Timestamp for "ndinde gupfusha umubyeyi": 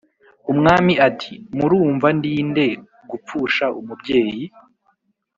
2.17-4.45